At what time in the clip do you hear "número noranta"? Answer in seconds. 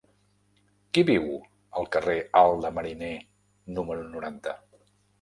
3.79-4.61